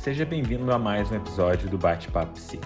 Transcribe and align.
seja 0.00 0.24
bem-vindo 0.24 0.72
a 0.72 0.78
mais 0.78 1.12
um 1.12 1.16
episódio 1.16 1.68
do 1.68 1.76
Bate-Papo 1.76 2.32
Psi, 2.32 2.58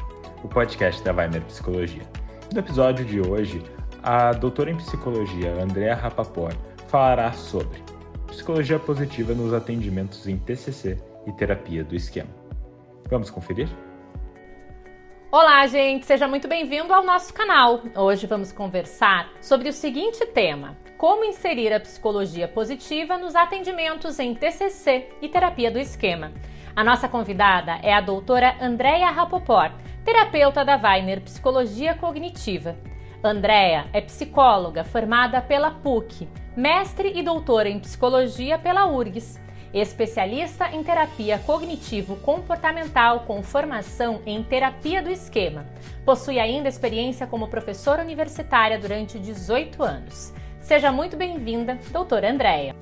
o 0.44 0.48
podcast 0.48 1.02
da 1.02 1.12
Weiner 1.12 1.42
Psicologia. 1.42 2.04
No 2.52 2.60
episódio 2.60 3.04
de 3.04 3.20
hoje, 3.20 3.60
a 4.04 4.32
doutora 4.32 4.70
em 4.70 4.76
psicologia 4.76 5.52
Andrea 5.60 5.96
Rapaport 5.96 6.56
falará 6.86 7.32
sobre 7.32 7.82
psicologia 8.28 8.78
positiva 8.78 9.34
nos 9.34 9.52
atendimentos 9.52 10.28
em 10.28 10.38
TCC 10.38 10.96
e 11.26 11.32
terapia 11.32 11.82
do 11.82 11.96
esquema. 11.96 12.30
Vamos 13.10 13.30
conferir? 13.30 13.68
Olá, 15.32 15.66
gente, 15.66 16.06
seja 16.06 16.28
muito 16.28 16.46
bem-vindo 16.46 16.94
ao 16.94 17.02
nosso 17.02 17.34
canal. 17.34 17.82
Hoje 17.96 18.28
vamos 18.28 18.52
conversar 18.52 19.28
sobre 19.40 19.68
o 19.68 19.72
seguinte 19.72 20.24
tema: 20.26 20.76
como 20.96 21.24
inserir 21.24 21.72
a 21.72 21.80
psicologia 21.80 22.46
positiva 22.46 23.18
nos 23.18 23.34
atendimentos 23.34 24.20
em 24.20 24.36
TCC 24.36 25.08
e 25.20 25.28
terapia 25.28 25.68
do 25.68 25.80
esquema. 25.80 26.30
A 26.76 26.82
nossa 26.82 27.08
convidada 27.08 27.78
é 27.84 27.94
a 27.94 28.00
doutora 28.00 28.56
Andréia 28.60 29.08
Rapoport, 29.08 29.72
terapeuta 30.04 30.64
da 30.64 30.76
Weiner 30.76 31.20
Psicologia 31.20 31.94
Cognitiva. 31.94 32.76
Andréia 33.22 33.86
é 33.92 34.00
psicóloga 34.00 34.82
formada 34.82 35.40
pela 35.40 35.70
PUC, 35.70 36.28
mestre 36.56 37.12
e 37.14 37.22
doutora 37.22 37.68
em 37.68 37.78
psicologia 37.78 38.58
pela 38.58 38.86
URGS, 38.86 39.40
especialista 39.72 40.68
em 40.72 40.82
terapia 40.82 41.38
cognitivo-comportamental 41.46 43.20
com 43.20 43.40
formação 43.40 44.20
em 44.26 44.42
terapia 44.42 45.00
do 45.00 45.10
esquema. 45.10 45.64
Possui 46.04 46.40
ainda 46.40 46.68
experiência 46.68 47.24
como 47.24 47.46
professora 47.46 48.02
universitária 48.02 48.80
durante 48.80 49.16
18 49.16 49.80
anos. 49.80 50.34
Seja 50.60 50.90
muito 50.90 51.16
bem-vinda, 51.16 51.78
doutora 51.92 52.32
Andréia. 52.32 52.74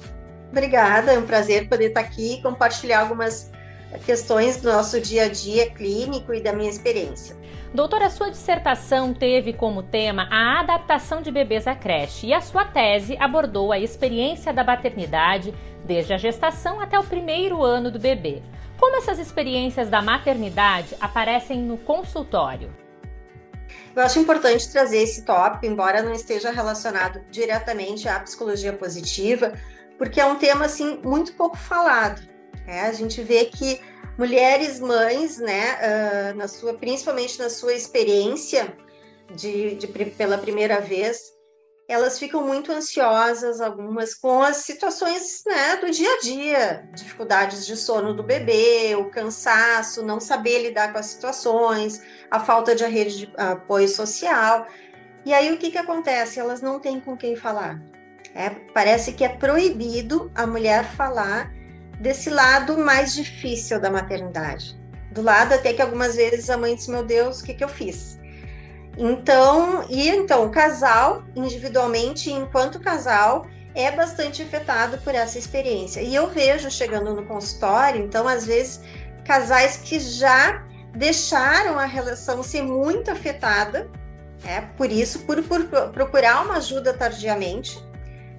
Obrigada, 0.51 1.12
é 1.12 1.18
um 1.18 1.27
prazer 1.27 1.68
poder 1.68 1.88
estar 1.88 2.01
aqui 2.01 2.34
e 2.34 2.43
compartilhar 2.43 3.01
algumas 3.01 3.52
questões 3.98 4.59
do 4.59 4.73
nosso 4.73 5.01
dia 5.01 5.24
a 5.24 5.28
dia 5.28 5.70
clínico 5.70 6.32
e 6.32 6.41
da 6.41 6.52
minha 6.52 6.70
experiência. 6.70 7.37
Doutora, 7.74 8.10
sua 8.10 8.30
dissertação 8.30 9.15
teve 9.15 9.54
como 9.54 9.82
tema 9.82 10.29
a 10.30 10.60
adaptação 10.60 11.23
de 11.23 11.30
bebês 11.30 11.66
à 11.66 11.74
creche 11.74 12.26
e 12.26 12.35
a 12.35 12.40
sua 12.40 12.66
tese 12.66 13.16
abordou 13.18 13.73
a 13.73 13.79
experiência 13.79 14.52
da 14.52 14.63
maternidade 14.63 15.54
desde 15.85 16.13
a 16.13 16.18
gestação 16.18 16.80
até 16.80 16.98
o 16.98 17.04
primeiro 17.04 17.63
ano 17.63 17.90
do 17.90 17.98
bebê. 17.98 18.43
Como 18.79 18.96
essas 18.96 19.18
experiências 19.18 19.88
da 19.88 20.02
maternidade 20.02 20.95
aparecem 21.01 21.63
no 21.63 21.79
consultório? 21.79 22.70
Eu 23.96 24.02
acho 24.02 24.18
importante 24.18 24.70
trazer 24.70 24.98
esse 24.98 25.24
tópico, 25.24 25.65
embora 25.65 26.02
não 26.02 26.13
esteja 26.13 26.51
relacionado 26.51 27.23
diretamente 27.30 28.09
à 28.09 28.20
psicologia 28.20 28.73
positiva, 28.73 29.52
porque 29.96 30.20
é 30.20 30.26
um 30.26 30.37
tema 30.37 30.66
assim 30.66 30.98
muito 31.02 31.32
pouco 31.35 31.57
falado. 31.57 32.32
É, 32.66 32.82
a 32.82 32.93
gente 32.93 33.23
vê 33.23 33.46
que 33.46 33.80
mulheres 34.16 34.79
mães, 34.79 35.38
né, 35.38 35.79
uh, 36.32 36.37
na 36.37 36.46
sua, 36.46 36.74
principalmente 36.74 37.38
na 37.38 37.49
sua 37.49 37.73
experiência 37.73 38.77
de, 39.35 39.74
de, 39.74 39.87
pela 39.87 40.38
primeira 40.38 40.80
vez, 40.80 41.32
elas 41.88 42.19
ficam 42.19 42.46
muito 42.46 42.73
ansiosas, 42.73 43.60
algumas 43.60 44.15
com 44.15 44.43
as 44.43 44.59
situações 44.59 45.43
né, 45.46 45.77
do 45.77 45.91
dia 45.91 46.09
a 46.15 46.21
dia, 46.21 46.88
dificuldades 46.95 47.66
de 47.66 47.77
sono 47.77 48.15
do 48.15 48.23
bebê, 48.23 48.95
o 48.97 49.10
cansaço, 49.10 50.02
não 50.02 50.21
saber 50.21 50.63
lidar 50.63 50.93
com 50.93 50.99
as 50.99 51.07
situações, 51.07 52.01
a 52.30 52.41
falta 52.41 52.74
de 52.74 52.85
rede 52.85 53.26
de 53.26 53.32
apoio 53.37 53.88
social. 53.88 54.66
E 55.24 55.35
aí 55.35 55.52
o 55.52 55.59
que, 55.59 55.71
que 55.71 55.79
acontece? 55.79 56.41
Elas 56.41 56.63
não 56.63 56.80
têm 56.80 57.01
com 57.01 57.16
quem 57.16 57.37
falar. 57.37 57.82
É, 58.35 58.51
parece 58.73 59.13
que 59.13 59.24
é 59.24 59.29
proibido 59.29 60.30
a 60.35 60.47
mulher 60.47 60.85
falar 60.97 61.52
desse 62.02 62.28
lado 62.28 62.76
mais 62.76 63.14
difícil 63.14 63.80
da 63.80 63.90
maternidade. 63.90 64.76
Do 65.12 65.22
lado 65.22 65.54
até 65.54 65.72
que 65.72 65.81
algumas 65.81 66.16
vezes 66.16 66.50
a 66.50 66.58
mãe 66.58 66.75
diz: 66.75 66.88
Meu 66.88 67.04
Deus, 67.04 67.41
o 67.41 67.44
que, 67.44 67.54
que 67.54 67.64
eu 67.64 67.69
fiz? 67.69 68.19
Então, 68.98 69.86
e 69.88 70.08
então, 70.08 70.44
o 70.44 70.50
casal, 70.50 71.22
individualmente, 71.34 72.30
enquanto 72.30 72.80
casal, 72.80 73.46
é 73.74 73.91
bastante 73.91 74.42
afetado 74.42 74.98
por 74.98 75.14
essa 75.14 75.38
experiência. 75.38 76.00
E 76.00 76.14
eu 76.14 76.28
vejo 76.28 76.70
chegando 76.70 77.14
no 77.14 77.24
consultório, 77.24 78.02
então, 78.02 78.28
às 78.28 78.44
vezes, 78.44 78.80
casais 79.24 79.78
que 79.78 79.98
já 79.98 80.62
deixaram 80.94 81.78
a 81.78 81.86
relação 81.86 82.42
ser 82.42 82.62
muito 82.62 83.10
afetada, 83.10 83.88
é 84.44 84.60
por 84.60 84.91
isso, 84.91 85.20
por, 85.20 85.42
por 85.44 85.64
procurar 85.92 86.44
uma 86.44 86.56
ajuda 86.56 86.92
tardiamente, 86.92 87.82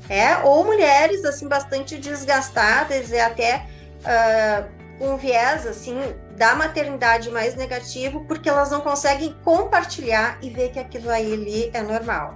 é, 0.09 0.37
ou 0.37 0.63
mulheres 0.63 1.23
assim 1.23 1.47
bastante 1.47 1.97
desgastadas 1.97 3.09
e 3.11 3.19
até 3.19 3.65
uh, 4.03 5.05
um 5.05 5.17
viés 5.17 5.65
assim 5.65 5.97
da 6.35 6.55
maternidade 6.55 7.29
mais 7.29 7.55
negativo, 7.55 8.25
porque 8.25 8.49
elas 8.49 8.71
não 8.71 8.81
conseguem 8.81 9.35
compartilhar 9.43 10.37
e 10.41 10.49
ver 10.49 10.71
que 10.71 10.79
aquilo 10.79 11.09
aí 11.09 11.33
ali 11.33 11.71
é 11.73 11.81
normal. 11.81 12.35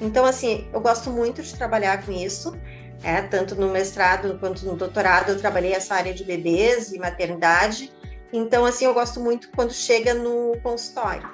Então, 0.00 0.24
assim, 0.24 0.68
eu 0.72 0.80
gosto 0.80 1.10
muito 1.10 1.42
de 1.42 1.54
trabalhar 1.54 2.04
com 2.04 2.12
isso, 2.12 2.54
é, 3.02 3.22
tanto 3.22 3.54
no 3.54 3.70
mestrado 3.70 4.38
quanto 4.38 4.66
no 4.66 4.76
doutorado, 4.76 5.30
eu 5.30 5.38
trabalhei 5.38 5.72
essa 5.72 5.94
área 5.94 6.12
de 6.12 6.24
bebês 6.24 6.92
e 6.92 6.98
maternidade. 6.98 7.92
Então, 8.32 8.64
assim, 8.64 8.84
eu 8.84 8.94
gosto 8.94 9.20
muito 9.20 9.50
quando 9.52 9.72
chega 9.72 10.12
no 10.12 10.56
consultório. 10.62 11.28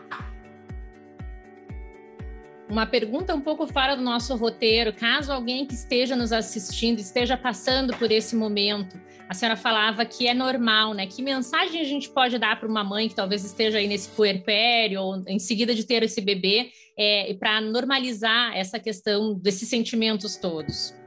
Uma 2.68 2.84
pergunta 2.84 3.34
um 3.34 3.40
pouco 3.40 3.66
fora 3.66 3.96
do 3.96 4.02
nosso 4.02 4.36
roteiro, 4.36 4.92
caso 4.92 5.32
alguém 5.32 5.64
que 5.64 5.72
esteja 5.72 6.14
nos 6.14 6.32
assistindo 6.32 6.98
esteja 6.98 7.34
passando 7.34 7.96
por 7.96 8.12
esse 8.12 8.36
momento, 8.36 9.00
a 9.26 9.32
senhora 9.32 9.56
falava 9.56 10.04
que 10.04 10.26
é 10.26 10.34
normal, 10.34 10.92
né? 10.92 11.06
Que 11.06 11.22
mensagem 11.22 11.80
a 11.80 11.84
gente 11.84 12.10
pode 12.10 12.38
dar 12.38 12.60
para 12.60 12.68
uma 12.68 12.84
mãe 12.84 13.08
que 13.08 13.14
talvez 13.14 13.42
esteja 13.42 13.78
aí 13.78 13.86
nesse 13.86 14.10
puerpério 14.10 15.00
ou 15.00 15.22
em 15.26 15.38
seguida 15.38 15.74
de 15.74 15.84
ter 15.84 16.02
esse 16.02 16.20
bebê, 16.20 16.70
é, 16.96 17.34
para 17.38 17.60
normalizar 17.60 18.54
essa 18.54 18.78
questão 18.78 19.34
desses 19.34 19.68
sentimentos 19.68 20.36
todos? 20.36 20.97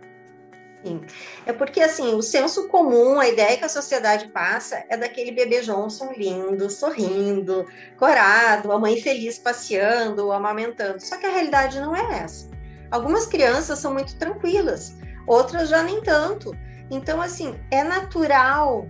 Sim. 0.83 1.01
É 1.45 1.53
porque, 1.53 1.79
assim, 1.79 2.15
o 2.15 2.21
senso 2.21 2.67
comum, 2.67 3.19
a 3.19 3.27
ideia 3.27 3.57
que 3.57 3.65
a 3.65 3.69
sociedade 3.69 4.29
passa 4.29 4.83
é 4.89 4.97
daquele 4.97 5.31
bebê 5.31 5.61
Johnson 5.61 6.11
lindo, 6.17 6.69
sorrindo, 6.69 7.65
corado, 7.97 8.71
a 8.71 8.79
mãe 8.79 8.99
feliz 8.99 9.37
passeando, 9.37 10.31
amamentando. 10.31 10.99
Só 10.99 11.17
que 11.17 11.25
a 11.25 11.31
realidade 11.31 11.79
não 11.79 11.95
é 11.95 12.23
essa. 12.23 12.49
Algumas 12.89 13.27
crianças 13.27 13.79
são 13.79 13.93
muito 13.93 14.15
tranquilas, 14.17 14.95
outras 15.27 15.69
já 15.69 15.83
nem 15.83 16.01
tanto. 16.01 16.51
Então, 16.89 17.21
assim, 17.21 17.55
é 17.69 17.83
natural 17.83 18.87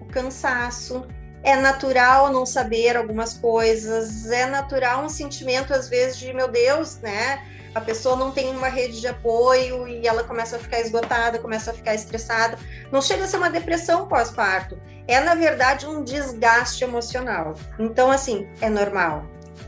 o 0.00 0.06
cansaço, 0.06 1.06
é 1.42 1.54
natural 1.56 2.32
não 2.32 2.44
saber 2.44 2.96
algumas 2.96 3.34
coisas, 3.34 4.30
é 4.30 4.44
natural 4.44 5.04
um 5.04 5.08
sentimento, 5.08 5.72
às 5.72 5.88
vezes, 5.88 6.18
de 6.18 6.32
meu 6.32 6.48
Deus, 6.48 6.98
né? 6.98 7.42
A 7.74 7.80
pessoa 7.80 8.16
não 8.16 8.30
tem 8.30 8.50
uma 8.50 8.68
rede 8.68 9.00
de 9.00 9.06
apoio 9.06 9.86
e 9.86 10.06
ela 10.06 10.24
começa 10.24 10.56
a 10.56 10.58
ficar 10.58 10.80
esgotada, 10.80 11.38
começa 11.38 11.70
a 11.70 11.74
ficar 11.74 11.94
estressada. 11.94 12.58
Não 12.90 13.02
chega 13.02 13.24
a 13.24 13.26
ser 13.26 13.36
uma 13.36 13.50
depressão 13.50 14.08
pós-parto, 14.08 14.80
é 15.06 15.20
na 15.20 15.34
verdade 15.34 15.86
um 15.86 16.02
desgaste 16.02 16.84
emocional. 16.84 17.54
Então, 17.78 18.10
assim, 18.10 18.48
é 18.60 18.68
normal. 18.68 19.24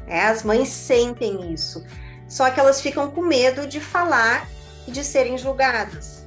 É, 0.06 0.22
as 0.22 0.42
mães 0.42 0.68
sentem 0.68 1.52
isso, 1.52 1.84
só 2.28 2.50
que 2.50 2.58
elas 2.58 2.80
ficam 2.80 3.10
com 3.10 3.22
medo 3.22 3.66
de 3.66 3.80
falar 3.80 4.48
e 4.86 4.90
de 4.90 5.04
serem 5.04 5.38
julgadas. 5.38 6.26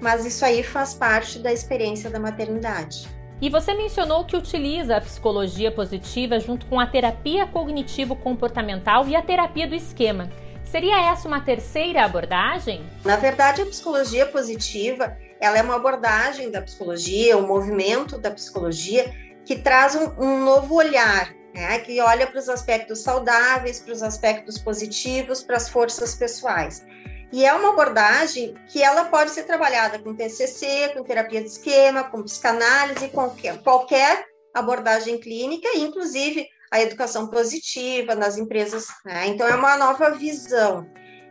Mas 0.00 0.26
isso 0.26 0.44
aí 0.44 0.62
faz 0.62 0.94
parte 0.94 1.38
da 1.38 1.52
experiência 1.52 2.10
da 2.10 2.18
maternidade. 2.18 3.08
E 3.40 3.50
você 3.50 3.74
mencionou 3.74 4.24
que 4.24 4.36
utiliza 4.36 4.96
a 4.96 5.00
psicologia 5.00 5.70
positiva 5.70 6.38
junto 6.38 6.66
com 6.66 6.78
a 6.78 6.86
terapia 6.86 7.46
cognitivo-comportamental 7.46 9.06
e 9.08 9.16
a 9.16 9.22
terapia 9.22 9.66
do 9.66 9.74
esquema. 9.74 10.30
Seria 10.64 11.12
essa 11.12 11.28
uma 11.28 11.40
terceira 11.40 12.04
abordagem? 12.04 12.84
Na 13.04 13.16
verdade, 13.16 13.62
a 13.62 13.66
psicologia 13.66 14.26
positiva, 14.26 15.16
ela 15.40 15.58
é 15.58 15.62
uma 15.62 15.76
abordagem 15.76 16.50
da 16.50 16.62
psicologia, 16.62 17.36
um 17.36 17.46
movimento 17.46 18.18
da 18.18 18.30
psicologia 18.30 19.12
que 19.44 19.56
traz 19.56 19.94
um, 19.94 20.10
um 20.18 20.44
novo 20.44 20.74
olhar, 20.74 21.32
né? 21.54 21.78
que 21.80 22.00
olha 22.00 22.26
para 22.26 22.38
os 22.38 22.48
aspectos 22.48 23.00
saudáveis, 23.00 23.80
para 23.80 23.92
os 23.92 24.02
aspectos 24.02 24.58
positivos, 24.58 25.42
para 25.42 25.56
as 25.56 25.68
forças 25.68 26.14
pessoais. 26.14 26.84
E 27.32 27.44
é 27.44 27.52
uma 27.52 27.70
abordagem 27.70 28.54
que 28.68 28.82
ela 28.82 29.06
pode 29.06 29.30
ser 29.30 29.42
trabalhada 29.44 29.98
com 29.98 30.14
TCC, 30.14 30.92
com 30.94 31.02
terapia 31.02 31.40
de 31.40 31.48
esquema, 31.48 32.04
com 32.04 32.22
psicanálise, 32.22 33.08
com 33.08 33.28
qualquer, 33.28 33.62
qualquer 33.62 34.24
abordagem 34.54 35.18
clínica, 35.18 35.68
inclusive 35.76 36.48
a 36.74 36.82
educação 36.82 37.28
positiva 37.28 38.16
nas 38.16 38.36
empresas, 38.36 38.88
né? 39.04 39.28
Então 39.28 39.46
é 39.46 39.54
uma 39.54 39.76
nova 39.76 40.10
visão. 40.10 40.84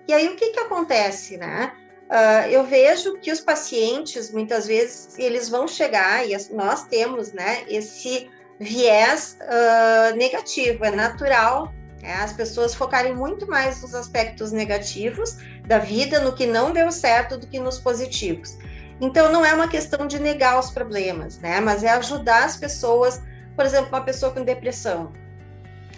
E 0.07 0.13
aí 0.13 0.29
o 0.29 0.37
que 0.37 0.51
que 0.51 0.59
acontece, 0.61 1.35
né? 1.35 1.73
Uh, 2.03 2.47
eu 2.49 2.63
vejo 2.63 3.19
que 3.19 3.29
os 3.29 3.41
pacientes 3.41 4.31
muitas 4.31 4.67
vezes 4.67 5.19
eles 5.19 5.49
vão 5.49 5.67
chegar 5.67 6.25
e 6.25 6.33
nós 6.53 6.83
temos, 6.83 7.33
né? 7.33 7.65
Esse 7.67 8.29
viés 8.57 9.37
uh, 9.41 10.15
negativo, 10.15 10.85
é 10.85 10.91
natural 10.91 11.73
né? 12.01 12.13
as 12.21 12.31
pessoas 12.31 12.73
focarem 12.73 13.13
muito 13.13 13.45
mais 13.45 13.81
nos 13.81 13.93
aspectos 13.93 14.53
negativos 14.53 15.35
da 15.67 15.77
vida, 15.77 16.21
no 16.21 16.33
que 16.33 16.45
não 16.45 16.71
deu 16.71 16.89
certo, 16.89 17.37
do 17.37 17.47
que 17.47 17.59
nos 17.59 17.79
positivos. 17.79 18.57
Então, 19.01 19.29
não 19.29 19.43
é 19.43 19.53
uma 19.53 19.67
questão 19.67 20.07
de 20.07 20.19
negar 20.19 20.57
os 20.57 20.69
problemas, 20.69 21.37
né? 21.39 21.59
Mas 21.59 21.83
é 21.83 21.89
ajudar 21.89 22.45
as 22.45 22.55
pessoas 22.55 23.21
por 23.55 23.65
exemplo, 23.65 23.89
uma 23.89 24.01
pessoa 24.01 24.31
com 24.31 24.43
depressão, 24.43 25.11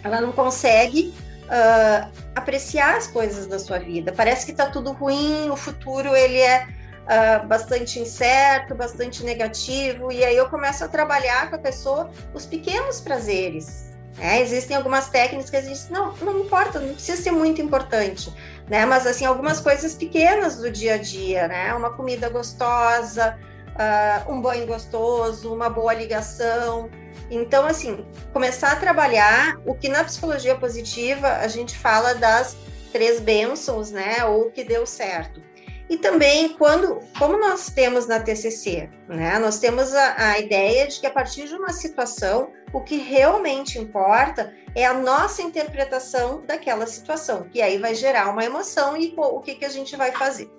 ela 0.06 0.20
não 0.20 0.32
consegue 0.32 1.12
uh, 1.44 2.10
apreciar 2.34 2.96
as 2.96 3.06
coisas 3.06 3.46
da 3.46 3.58
sua 3.58 3.78
vida. 3.78 4.12
Parece 4.12 4.46
que 4.46 4.52
está 4.52 4.66
tudo 4.66 4.92
ruim, 4.92 5.50
o 5.50 5.56
futuro 5.56 6.14
ele 6.14 6.38
é 6.38 6.66
uh, 7.06 7.46
bastante 7.46 7.98
incerto, 7.98 8.74
bastante 8.74 9.24
negativo, 9.24 10.10
e 10.12 10.24
aí 10.24 10.36
eu 10.36 10.48
começo 10.48 10.84
a 10.84 10.88
trabalhar 10.88 11.50
com 11.50 11.56
a 11.56 11.58
pessoa 11.58 12.10
os 12.34 12.46
pequenos 12.46 13.00
prazeres. 13.00 13.86
Né? 14.16 14.40
Existem 14.40 14.76
algumas 14.76 15.08
técnicas 15.08 15.50
que 15.50 15.56
a 15.56 15.62
gente 15.62 15.92
não, 15.92 16.14
não 16.16 16.40
importa, 16.40 16.80
não 16.80 16.94
precisa 16.94 17.20
ser 17.20 17.32
muito 17.32 17.60
importante, 17.60 18.32
né? 18.66 18.86
Mas 18.86 19.06
assim, 19.06 19.26
algumas 19.26 19.60
coisas 19.60 19.94
pequenas 19.94 20.56
do 20.56 20.70
dia 20.70 20.94
a 20.94 20.96
dia, 20.96 21.46
né? 21.46 21.74
Uma 21.74 21.90
comida 21.90 22.30
gostosa, 22.30 23.38
uh, 23.76 24.32
um 24.32 24.40
banho 24.40 24.66
gostoso, 24.66 25.52
uma 25.52 25.68
boa 25.68 25.94
ligação. 25.94 26.90
Então, 27.30 27.66
assim, 27.66 28.04
começar 28.32 28.72
a 28.72 28.76
trabalhar 28.76 29.58
o 29.66 29.74
que 29.74 29.88
na 29.88 30.04
psicologia 30.04 30.56
positiva 30.56 31.28
a 31.28 31.48
gente 31.48 31.76
fala 31.76 32.14
das 32.14 32.56
três 32.92 33.20
bênçãos, 33.20 33.90
né? 33.90 34.24
Ou 34.24 34.50
que 34.50 34.64
deu 34.64 34.86
certo. 34.86 35.42
E 35.88 35.96
também 35.96 36.48
quando, 36.54 36.98
como 37.16 37.38
nós 37.38 37.70
temos 37.70 38.06
na 38.06 38.18
TCC, 38.18 38.90
né? 39.08 39.38
Nós 39.38 39.58
temos 39.58 39.94
a, 39.94 40.30
a 40.30 40.38
ideia 40.38 40.88
de 40.88 40.98
que 40.98 41.06
a 41.06 41.10
partir 41.10 41.46
de 41.46 41.54
uma 41.54 41.72
situação, 41.72 42.50
o 42.72 42.80
que 42.80 42.96
realmente 42.96 43.78
importa 43.78 44.52
é 44.74 44.84
a 44.84 44.92
nossa 44.92 45.42
interpretação 45.42 46.42
daquela 46.44 46.86
situação, 46.86 47.44
que 47.44 47.62
aí 47.62 47.78
vai 47.78 47.94
gerar 47.94 48.30
uma 48.30 48.44
emoção 48.44 48.96
e 48.96 49.14
o 49.16 49.40
que, 49.40 49.54
que 49.54 49.64
a 49.64 49.70
gente 49.70 49.94
vai 49.96 50.10
fazer. 50.12 50.50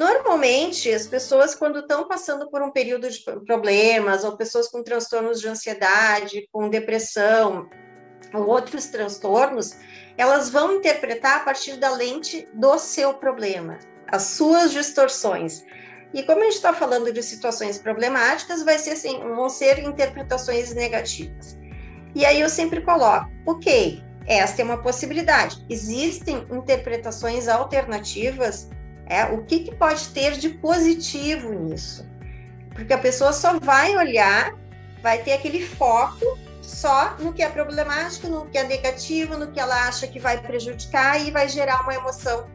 Normalmente, 0.00 0.90
as 0.90 1.06
pessoas, 1.06 1.54
quando 1.54 1.80
estão 1.80 2.08
passando 2.08 2.48
por 2.48 2.62
um 2.62 2.70
período 2.70 3.10
de 3.10 3.22
problemas, 3.44 4.24
ou 4.24 4.34
pessoas 4.34 4.66
com 4.66 4.82
transtornos 4.82 5.38
de 5.38 5.46
ansiedade, 5.46 6.48
com 6.50 6.70
depressão, 6.70 7.68
ou 8.32 8.46
outros 8.46 8.86
transtornos, 8.86 9.76
elas 10.16 10.48
vão 10.48 10.76
interpretar 10.76 11.36
a 11.36 11.40
partir 11.40 11.76
da 11.76 11.90
lente 11.90 12.48
do 12.54 12.78
seu 12.78 13.12
problema, 13.12 13.78
as 14.10 14.22
suas 14.22 14.72
distorções. 14.72 15.66
E 16.14 16.22
como 16.22 16.40
a 16.40 16.44
gente 16.44 16.54
está 16.54 16.72
falando 16.72 17.12
de 17.12 17.22
situações 17.22 17.76
problemáticas, 17.76 18.62
vai 18.62 18.78
ser 18.78 18.92
assim, 18.92 19.18
vão 19.18 19.50
ser 19.50 19.80
interpretações 19.80 20.72
negativas. 20.72 21.58
E 22.14 22.24
aí 22.24 22.40
eu 22.40 22.48
sempre 22.48 22.80
coloco, 22.80 23.30
ok, 23.46 24.02
esta 24.26 24.62
é 24.62 24.64
uma 24.64 24.82
possibilidade. 24.82 25.62
Existem 25.68 26.38
interpretações 26.50 27.48
alternativas 27.48 28.70
é, 29.10 29.24
o 29.24 29.42
que, 29.42 29.58
que 29.64 29.74
pode 29.74 30.08
ter 30.10 30.38
de 30.38 30.50
positivo 30.50 31.52
nisso? 31.52 32.08
Porque 32.72 32.92
a 32.92 32.98
pessoa 32.98 33.32
só 33.32 33.58
vai 33.58 33.96
olhar, 33.96 34.54
vai 35.02 35.18
ter 35.18 35.32
aquele 35.32 35.66
foco 35.66 36.38
só 36.62 37.16
no 37.18 37.32
que 37.32 37.42
é 37.42 37.48
problemático, 37.48 38.28
no 38.28 38.46
que 38.46 38.56
é 38.56 38.62
negativo, 38.62 39.36
no 39.36 39.50
que 39.50 39.58
ela 39.58 39.88
acha 39.88 40.06
que 40.06 40.20
vai 40.20 40.40
prejudicar 40.40 41.20
e 41.20 41.32
vai 41.32 41.48
gerar 41.48 41.82
uma 41.82 41.92
emoção 41.92 42.48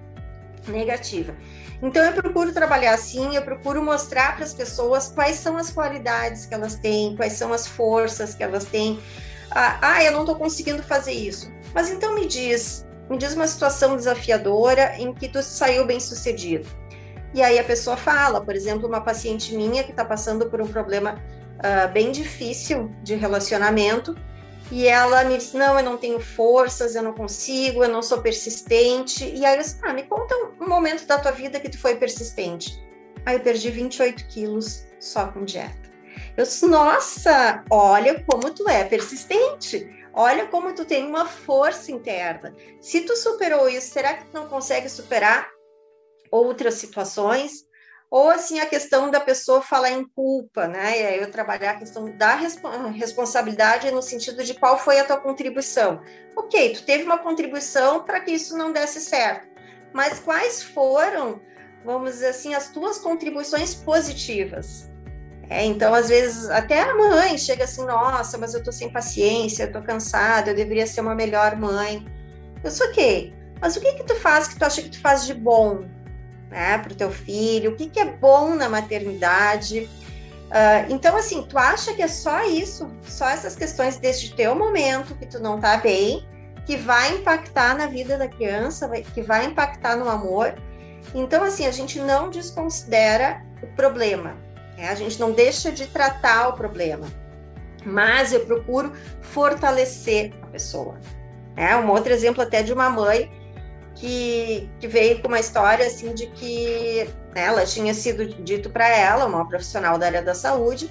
negativa. 0.66 1.36
Então 1.84 2.02
eu 2.02 2.14
procuro 2.14 2.54
trabalhar 2.54 2.94
assim, 2.94 3.36
eu 3.36 3.42
procuro 3.42 3.84
mostrar 3.84 4.38
para 4.38 4.46
as 4.46 4.54
pessoas 4.54 5.10
quais 5.10 5.36
são 5.36 5.58
as 5.58 5.70
qualidades 5.70 6.46
que 6.46 6.54
elas 6.54 6.76
têm, 6.76 7.18
quais 7.18 7.34
são 7.34 7.52
as 7.52 7.68
forças 7.68 8.34
que 8.34 8.42
elas 8.42 8.64
têm. 8.64 8.98
Ah, 9.52 9.78
ah 9.82 10.04
eu 10.04 10.14
não 10.14 10.22
estou 10.22 10.38
conseguindo 10.38 10.82
fazer 10.84 11.12
isso. 11.12 11.52
Mas 11.74 11.92
então 11.92 12.16
me 12.16 12.26
diz, 12.26 12.85
me 13.10 13.18
diz 13.18 13.34
uma 13.34 13.48
situação 13.48 13.96
desafiadora 13.96 14.96
em 14.98 15.14
que 15.14 15.28
tu 15.28 15.42
saiu 15.42 15.86
bem 15.86 16.00
sucedido. 16.00 16.68
E 17.34 17.42
aí 17.42 17.60
a 17.60 17.64
pessoa 17.64 17.98
fala, 17.98 18.40
por 18.42 18.56
exemplo, 18.56 18.88
uma 18.88 19.02
paciente 19.02 19.56
minha 19.56 19.84
que 19.84 19.92
está 19.92 20.06
passando 20.06 20.50
por 20.50 20.62
um 20.62 20.68
problema 20.68 21.22
uh, 21.60 21.92
bem 21.92 22.12
difícil 22.12 22.90
de 23.04 23.16
relacionamento, 23.16 24.16
e 24.72 24.88
ela 24.88 25.24
me 25.24 25.38
diz: 25.38 25.54
Não, 25.54 25.78
eu 25.78 25.84
não 25.84 25.98
tenho 25.98 26.20
forças, 26.20 26.96
eu 26.96 27.04
não 27.04 27.14
consigo, 27.14 27.84
eu 27.84 27.90
não 27.90 28.02
sou 28.02 28.22
persistente. 28.22 29.26
E 29.26 29.46
aí 29.46 29.56
eu 29.56 29.62
disse: 29.62 29.78
Ah, 29.84 29.94
me 29.94 30.04
conta 30.04 30.34
um 30.60 30.68
momento 30.68 31.06
da 31.06 31.20
tua 31.20 31.32
vida 31.32 31.60
que 31.60 31.70
tu 31.70 31.78
foi 31.78 31.96
persistente. 31.96 32.84
Aí 33.26 33.36
eu 33.36 33.40
perdi 33.42 33.70
28 33.70 34.26
quilos 34.28 34.86
só 35.00 35.28
com 35.28 35.44
dieta. 35.44 35.95
Eu 36.38 36.44
disse: 36.44 36.66
Nossa, 36.68 37.64
olha 37.70 38.24
como 38.24 38.54
tu 38.54 38.68
é 38.70 38.84
persistente. 38.84 39.88
Olha 40.18 40.48
como 40.48 40.74
tu 40.74 40.86
tem 40.86 41.06
uma 41.06 41.26
força 41.26 41.92
interna. 41.92 42.56
Se 42.80 43.02
tu 43.02 43.18
superou 43.18 43.68
isso, 43.68 43.92
será 43.92 44.14
que 44.14 44.26
tu 44.26 44.34
não 44.34 44.48
consegue 44.48 44.88
superar 44.88 45.50
outras 46.32 46.76
situações? 46.76 47.66
Ou 48.10 48.30
assim 48.30 48.62
a 48.62 48.66
questão 48.66 49.12
da 49.12 49.20
pessoa 49.20 49.62
falar 49.62 49.92
em 49.92 50.08
culpa, 50.08 50.68
né? 50.68 51.22
Eu 51.22 51.30
trabalhar 51.30 51.72
a 51.72 51.80
questão 51.80 52.16
da 52.16 52.36
responsabilidade 52.36 53.92
no 53.92 54.02
sentido 54.02 54.42
de 54.42 54.54
qual 54.54 54.78
foi 54.78 55.00
a 55.00 55.04
tua 55.04 55.18
contribuição. 55.18 56.02
Ok, 56.34 56.76
tu 56.76 56.86
teve 56.86 57.04
uma 57.04 57.18
contribuição 57.18 58.06
para 58.06 58.22
que 58.22 58.32
isso 58.32 58.58
não 58.58 58.72
desse 58.72 59.02
certo, 59.02 59.50
mas 59.94 60.20
quais 60.20 60.64
foram, 60.64 61.42
vamos 61.84 62.12
dizer 62.12 62.28
assim, 62.28 62.54
as 62.54 62.70
tuas 62.70 62.98
contribuições 63.00 63.76
positivas? 63.76 64.90
É, 65.50 65.64
então, 65.64 65.94
às 65.94 66.10
vezes, 66.10 66.50
até 66.50 66.82
a 66.82 66.96
mãe 66.96 67.38
chega 67.38 67.66
assim, 67.66 67.86
nossa, 67.86 68.38
mas 68.38 68.54
eu 68.54 68.64
tô 68.64 68.72
sem 68.72 68.90
paciência, 68.90 69.64
eu 69.64 69.72
tô 69.72 69.82
cansada, 69.82 70.52
eu 70.52 70.56
deveria 70.56 70.88
ser 70.88 71.02
uma 71.02 71.14
melhor 71.14 71.56
mãe. 71.56 72.06
Eu 72.64 72.72
sou 72.72 72.88
ok, 72.88 73.34
mas 73.62 73.76
o 73.76 73.82
que 73.82 73.94
que 73.94 74.04
tu 74.04 74.16
faz 74.16 74.48
que 74.48 74.58
tu 74.58 74.66
acha 74.66 74.82
que 74.82 74.90
tu 74.90 75.00
faz 75.00 75.26
de 75.26 75.34
bom, 75.34 75.86
né, 76.50 76.78
pro 76.80 76.96
teu 76.96 77.12
filho? 77.12 77.72
O 77.72 77.76
que 77.76 77.90
que 77.90 78.00
é 78.00 78.06
bom 78.06 78.56
na 78.56 78.68
maternidade? 78.68 79.90
Uh, 80.46 80.92
então, 80.92 81.16
assim, 81.16 81.44
tu 81.44 81.58
acha 81.58 81.94
que 81.94 82.02
é 82.02 82.08
só 82.08 82.44
isso, 82.44 82.90
só 83.04 83.30
essas 83.30 83.56
questões 83.56 83.98
deste 83.98 84.36
teu 84.36 84.56
momento 84.56 85.16
que 85.16 85.26
tu 85.26 85.40
não 85.40 85.60
tá 85.60 85.78
bem, 85.78 86.28
que 86.66 86.76
vai 86.78 87.16
impactar 87.18 87.78
na 87.78 87.86
vida 87.86 88.18
da 88.18 88.28
criança, 88.28 88.90
que 89.14 89.22
vai 89.22 89.46
impactar 89.46 89.96
no 89.96 90.10
amor. 90.10 90.56
Então, 91.14 91.44
assim, 91.44 91.68
a 91.68 91.72
gente 91.72 92.00
não 92.00 92.30
desconsidera 92.30 93.44
o 93.62 93.68
problema, 93.76 94.36
é, 94.78 94.88
a 94.88 94.96
gente 94.96 95.20
não 95.20 95.32
deixa 95.32 95.72
de 95.72 95.88
tratar 95.88 96.50
o 96.50 96.54
problema, 96.54 97.08
mas 97.86 98.34
eu 98.34 98.46
procuro 98.46 98.94
fortalecer 99.22 100.34
a 100.42 100.48
pessoa. 100.48 101.00
É 101.56 101.76
um 101.76 101.90
outro 101.90 102.12
exemplo 102.12 102.42
até 102.42 102.62
de 102.62 102.74
uma 102.74 102.90
mãe 102.90 103.32
que, 103.96 104.70
que 104.80 104.88
veio 104.88 105.22
com 105.22 105.30
uma 105.30 105.40
história 105.40 105.88
assim 105.88 106.14
de 106.14 106.28
que 106.28 107.10
né, 107.34 107.46
ela 107.46 107.66
tinha 107.66 107.94
sido 107.94 108.26
dito 108.44 108.70
para 108.70 108.88
ela, 108.88 109.26
uma 109.26 109.48
profissional 109.48 109.98
da 109.98 110.08
área 110.08 110.22
da 110.22 110.34
saúde, 110.34 110.90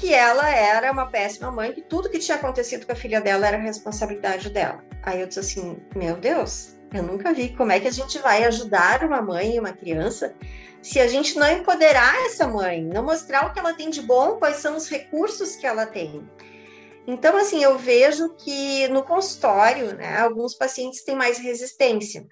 que 0.00 0.14
ela 0.14 0.48
era 0.48 0.90
uma 0.90 1.06
péssima 1.06 1.50
mãe, 1.50 1.72
que 1.72 1.82
tudo 1.82 2.08
que 2.08 2.18
tinha 2.18 2.36
acontecido 2.36 2.86
com 2.86 2.92
a 2.92 2.96
filha 2.96 3.20
dela 3.20 3.46
era 3.46 3.58
responsabilidade 3.58 4.48
dela. 4.48 4.82
Aí 5.02 5.20
eu 5.20 5.26
disse 5.26 5.40
assim: 5.40 5.78
meu 5.94 6.16
Deus, 6.16 6.78
eu 6.92 7.02
nunca 7.02 7.32
vi 7.32 7.50
como 7.50 7.72
é 7.72 7.80
que 7.80 7.88
a 7.88 7.92
gente 7.92 8.18
vai 8.18 8.44
ajudar 8.44 9.04
uma 9.04 9.22
mãe 9.22 9.56
e 9.56 9.60
uma 9.60 9.72
criança 9.72 10.34
se 10.82 10.98
a 10.98 11.06
gente 11.06 11.36
não 11.38 11.50
empoderar 11.50 12.26
essa 12.26 12.48
mãe, 12.48 12.82
não 12.82 13.04
mostrar 13.04 13.46
o 13.46 13.52
que 13.52 13.58
ela 13.58 13.74
tem 13.74 13.90
de 13.90 14.00
bom, 14.00 14.36
quais 14.36 14.56
são 14.56 14.76
os 14.76 14.88
recursos 14.88 15.56
que 15.56 15.66
ela 15.66 15.86
tem. 15.86 16.26
Então, 17.06 17.36
assim, 17.36 17.62
eu 17.62 17.78
vejo 17.78 18.34
que 18.36 18.88
no 18.88 19.02
consultório, 19.02 19.94
né, 19.94 20.18
alguns 20.18 20.54
pacientes 20.54 21.02
têm 21.02 21.14
mais 21.14 21.38
resistência. 21.38 22.26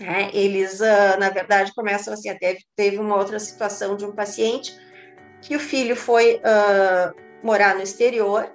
Né? 0.00 0.30
Eles, 0.32 0.80
uh, 0.80 1.18
na 1.18 1.30
verdade, 1.30 1.72
começam 1.74 2.12
assim, 2.12 2.28
até 2.28 2.58
teve 2.76 2.98
uma 2.98 3.16
outra 3.16 3.38
situação 3.38 3.96
de 3.96 4.04
um 4.04 4.12
paciente 4.12 4.76
que 5.40 5.56
o 5.56 5.60
filho 5.60 5.96
foi 5.96 6.36
uh, 6.36 7.14
morar 7.42 7.74
no 7.74 7.82
exterior 7.82 8.50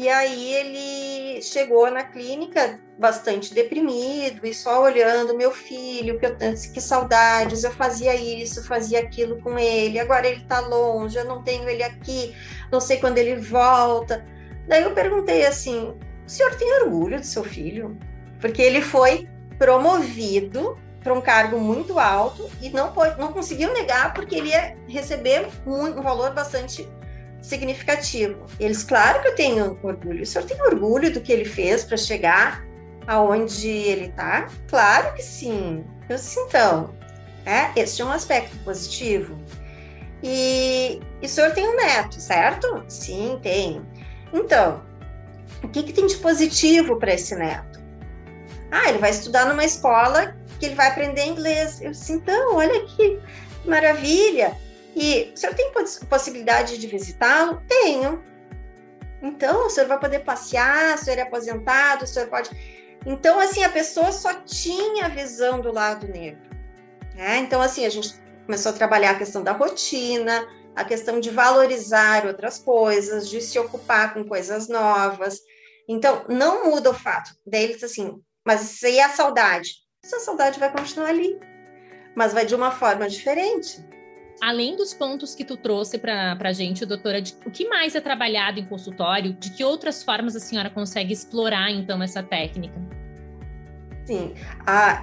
e 0.00 0.08
aí 0.08 0.54
ele 0.54 1.42
chegou 1.42 1.90
na 1.90 2.02
clínica 2.02 2.80
bastante 2.98 3.52
deprimido 3.52 4.46
e 4.46 4.54
só 4.54 4.82
olhando 4.82 5.36
meu 5.36 5.50
filho, 5.50 6.18
que, 6.18 6.24
eu, 6.24 6.36
que 6.72 6.80
saudades, 6.80 7.64
eu 7.64 7.70
fazia 7.70 8.14
isso, 8.14 8.66
fazia 8.66 9.00
aquilo 9.00 9.42
com 9.42 9.58
ele, 9.58 10.00
agora 10.00 10.26
ele 10.26 10.40
está 10.40 10.60
longe, 10.60 11.18
eu 11.18 11.26
não 11.26 11.42
tenho 11.42 11.68
ele 11.68 11.82
aqui, 11.82 12.34
não 12.72 12.80
sei 12.80 12.96
quando 12.96 13.18
ele 13.18 13.36
volta. 13.36 14.24
Daí 14.66 14.84
eu 14.84 14.94
perguntei 14.94 15.44
assim: 15.44 15.94
o 16.26 16.30
senhor 16.30 16.54
tem 16.54 16.80
orgulho 16.80 17.20
do 17.20 17.26
seu 17.26 17.44
filho? 17.44 17.94
Porque 18.40 18.62
ele 18.62 18.80
foi 18.80 19.28
promovido 19.58 20.78
para 21.04 21.12
um 21.12 21.20
cargo 21.20 21.60
muito 21.60 21.98
alto 21.98 22.48
e 22.62 22.70
não, 22.70 22.90
pode, 22.90 23.20
não 23.20 23.34
conseguiu 23.34 23.70
negar 23.74 24.14
porque 24.14 24.36
ele 24.36 24.48
ia 24.48 24.74
receber 24.88 25.46
um, 25.66 25.84
um 25.84 26.02
valor 26.02 26.32
bastante 26.32 26.88
significativo. 27.42 28.46
Eles, 28.58 28.82
claro 28.84 29.22
que 29.22 29.28
eu 29.28 29.34
tenho 29.34 29.78
orgulho. 29.82 30.22
O 30.22 30.26
senhor 30.26 30.46
tem 30.46 30.60
orgulho 30.62 31.12
do 31.12 31.20
que 31.20 31.32
ele 31.32 31.44
fez 31.44 31.84
para 31.84 31.96
chegar 31.96 32.64
aonde 33.06 33.68
ele 33.68 34.06
está? 34.06 34.46
Claro 34.68 35.14
que 35.14 35.22
sim. 35.22 35.84
Eu 36.08 36.16
disse, 36.16 36.38
então, 36.40 36.94
é, 37.46 37.70
esse 37.80 38.00
é 38.02 38.04
um 38.04 38.12
aspecto 38.12 38.56
positivo. 38.58 39.38
E, 40.22 41.00
e 41.22 41.26
o 41.26 41.28
senhor 41.28 41.52
tem 41.52 41.66
um 41.66 41.76
neto, 41.76 42.20
certo? 42.20 42.84
Sim, 42.88 43.38
tenho. 43.42 43.86
Então, 44.32 44.82
o 45.62 45.68
que, 45.68 45.82
que 45.82 45.92
tem 45.92 46.06
de 46.06 46.16
positivo 46.16 46.96
para 46.96 47.14
esse 47.14 47.34
neto? 47.34 47.80
Ah, 48.70 48.88
ele 48.88 48.98
vai 48.98 49.10
estudar 49.10 49.46
numa 49.46 49.64
escola 49.64 50.36
que 50.58 50.66
ele 50.66 50.74
vai 50.74 50.88
aprender 50.88 51.24
inglês. 51.24 51.80
Eu 51.80 51.90
disse, 51.90 52.12
então, 52.12 52.54
olha 52.54 52.84
que 52.86 53.18
maravilha. 53.64 54.56
E 54.94 55.32
o 55.34 55.36
senhor 55.36 55.54
tem 55.54 55.72
possibilidade 56.08 56.78
de 56.78 56.86
visitá-lo? 56.86 57.62
Tenho. 57.68 58.24
Então, 59.22 59.66
o 59.66 59.70
senhor 59.70 59.86
vai 59.86 59.98
poder 59.98 60.20
passear, 60.20 60.94
o 60.94 60.98
senhor 60.98 61.18
é 61.18 61.22
aposentado, 61.22 62.04
o 62.04 62.06
senhor 62.06 62.28
pode. 62.28 62.50
Então, 63.06 63.38
assim, 63.38 63.62
a 63.62 63.68
pessoa 63.68 64.12
só 64.12 64.34
tinha 64.34 65.06
a 65.06 65.08
visão 65.08 65.60
do 65.60 65.72
lado 65.72 66.08
negro. 66.08 66.48
Né? 67.14 67.38
Então, 67.38 67.60
assim, 67.60 67.84
a 67.84 67.90
gente 67.90 68.14
começou 68.46 68.70
a 68.70 68.74
trabalhar 68.74 69.12
a 69.12 69.18
questão 69.18 69.42
da 69.42 69.52
rotina, 69.52 70.46
a 70.74 70.84
questão 70.84 71.20
de 71.20 71.30
valorizar 71.30 72.26
outras 72.26 72.58
coisas, 72.58 73.28
de 73.28 73.40
se 73.40 73.58
ocupar 73.58 74.14
com 74.14 74.24
coisas 74.24 74.68
novas. 74.68 75.38
Então, 75.88 76.24
não 76.28 76.64
muda 76.64 76.90
o 76.90 76.94
fato 76.94 77.30
deles 77.46 77.82
assim, 77.82 78.20
mas 78.46 78.82
aí 78.82 78.98
é 78.98 79.04
a 79.04 79.10
saudade. 79.10 79.70
Essa 80.02 80.20
saudade 80.20 80.58
vai 80.58 80.72
continuar 80.72 81.08
ali, 81.08 81.38
mas 82.14 82.32
vai 82.32 82.46
de 82.46 82.54
uma 82.54 82.70
forma 82.70 83.08
diferente. 83.08 83.84
Além 84.40 84.74
dos 84.74 84.94
pontos 84.94 85.34
que 85.34 85.44
tu 85.44 85.56
trouxe 85.56 85.98
para 85.98 86.36
a 86.40 86.52
gente, 86.52 86.86
doutora, 86.86 87.20
de, 87.20 87.36
o 87.44 87.50
que 87.50 87.68
mais 87.68 87.94
é 87.94 88.00
trabalhado 88.00 88.58
em 88.58 88.64
consultório? 88.64 89.34
De 89.34 89.50
que 89.50 89.62
outras 89.62 90.02
formas 90.02 90.34
a 90.34 90.40
senhora 90.40 90.70
consegue 90.70 91.12
explorar, 91.12 91.70
então, 91.70 92.02
essa 92.02 92.22
técnica? 92.22 92.80
Sim, 94.06 94.34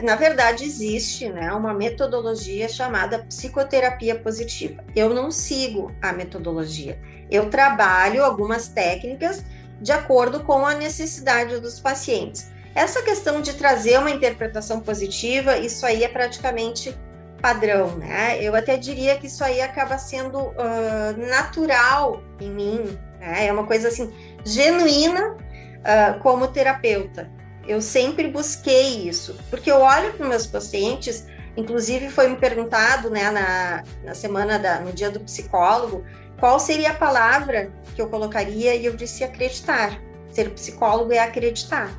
na 0.04 0.16
verdade 0.16 0.66
existe 0.66 1.30
né, 1.30 1.54
uma 1.54 1.74
metodologia 1.74 2.68
chamada 2.68 3.20
psicoterapia 3.20 4.20
positiva. 4.20 4.84
Eu 4.96 5.14
não 5.14 5.32
sigo 5.32 5.96
a 6.02 6.12
metodologia, 6.12 7.00
eu 7.32 7.50
trabalho 7.50 8.24
algumas 8.24 8.68
técnicas 8.68 9.46
de 9.80 9.92
acordo 9.92 10.44
com 10.44 10.66
a 10.66 10.74
necessidade 10.74 11.60
dos 11.60 11.80
pacientes. 11.80 12.52
Essa 12.76 13.02
questão 13.02 13.42
de 13.42 13.54
trazer 13.54 13.98
uma 13.98 14.12
interpretação 14.12 14.82
positiva, 14.82 15.58
isso 15.58 15.86
aí 15.86 16.04
é 16.04 16.08
praticamente 16.08 16.94
padrão, 17.42 17.96
né? 17.98 18.42
Eu 18.42 18.56
até 18.56 18.78
diria 18.78 19.18
que 19.18 19.28
isso 19.28 19.44
aí 19.44 19.62
acaba 19.62 19.98
sendo 19.98 20.40
uh, 20.40 21.30
natural 21.30 22.22
em 22.40 22.50
mim, 22.50 22.98
né? 23.20 23.48
É 23.48 23.54
uma 23.54 23.66
coisa 23.66 23.88
assim 23.88 24.12
genuína 24.44 25.32
uh, 25.34 26.20
como 26.22 26.48
terapeuta. 26.48 27.30
Eu 27.68 27.82
sempre 27.82 28.30
busquei 28.30 29.08
isso, 29.08 29.36
porque 29.50 29.70
eu 29.70 29.80
olho 29.80 30.14
para 30.14 30.28
meus 30.28 30.48
pacientes, 30.48 31.28
inclusive 31.58 32.10
foi 32.10 32.30
me 32.30 32.38
perguntado, 32.38 33.10
né, 33.10 33.30
na, 33.30 33.84
na 34.06 34.14
semana 34.16 34.58
da, 34.58 34.80
no 34.80 34.94
dia 34.94 35.12
do 35.12 35.20
psicólogo, 35.20 36.06
qual 36.40 36.60
seria 36.60 36.92
a 36.92 36.94
palavra 36.94 37.72
que 37.94 38.02
eu 38.02 38.08
colocaria 38.08 38.74
e 38.74 38.86
eu 38.86 38.96
disse 38.96 39.24
acreditar. 39.24 40.00
Ser 40.32 40.52
psicólogo 40.52 41.12
é 41.12 41.20
acreditar. 41.20 41.92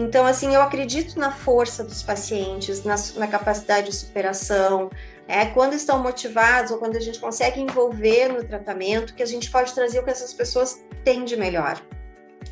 Então, 0.00 0.24
assim, 0.24 0.54
eu 0.54 0.62
acredito 0.62 1.18
na 1.18 1.30
força 1.30 1.84
dos 1.84 2.02
pacientes, 2.02 2.82
na, 2.82 2.94
na 3.16 3.26
capacidade 3.26 3.90
de 3.90 3.96
superação, 3.96 4.90
é, 5.28 5.44
quando 5.44 5.74
estão 5.74 6.02
motivados 6.02 6.70
ou 6.70 6.78
quando 6.78 6.96
a 6.96 7.00
gente 7.00 7.18
consegue 7.18 7.60
envolver 7.60 8.28
no 8.28 8.42
tratamento, 8.42 9.14
que 9.14 9.22
a 9.22 9.26
gente 9.26 9.50
pode 9.50 9.74
trazer 9.74 9.98
o 9.98 10.02
que 10.02 10.08
essas 10.08 10.32
pessoas 10.32 10.82
têm 11.04 11.26
de 11.26 11.36
melhor. 11.36 11.78